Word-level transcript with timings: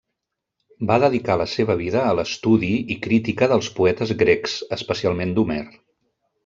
Va 0.91 0.95
dedicar 1.03 1.35
la 1.41 1.47
seva 1.51 1.75
vida 1.83 2.01
a 2.05 2.15
l'estudi 2.21 2.71
i 2.95 2.99
crítica 3.05 3.53
dels 3.55 3.73
poetes 3.79 4.17
grecs, 4.25 4.61
especialment 4.79 5.39
d'Homer. 5.39 5.65